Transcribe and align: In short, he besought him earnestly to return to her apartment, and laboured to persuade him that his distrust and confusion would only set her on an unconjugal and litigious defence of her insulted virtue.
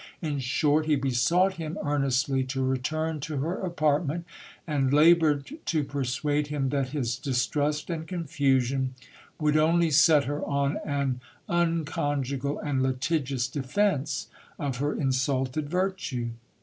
In 0.19 0.39
short, 0.39 0.87
he 0.87 0.95
besought 0.95 1.57
him 1.57 1.77
earnestly 1.83 2.43
to 2.45 2.65
return 2.65 3.19
to 3.19 3.37
her 3.37 3.59
apartment, 3.61 4.25
and 4.65 4.91
laboured 4.91 5.59
to 5.67 5.83
persuade 5.83 6.47
him 6.47 6.69
that 6.69 6.89
his 6.89 7.15
distrust 7.17 7.87
and 7.91 8.07
confusion 8.07 8.95
would 9.39 9.55
only 9.55 9.91
set 9.91 10.23
her 10.23 10.43
on 10.43 10.77
an 10.83 11.21
unconjugal 11.47 12.57
and 12.67 12.81
litigious 12.81 13.47
defence 13.47 14.27
of 14.57 14.77
her 14.77 14.95
insulted 14.99 15.69
virtue. 15.69 16.29